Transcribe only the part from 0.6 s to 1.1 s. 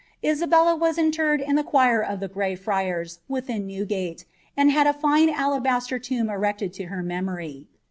was